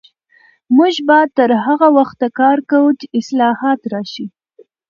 [0.77, 4.25] موږ به تر هغه وخته کار کوو چې اصلاحات راشي.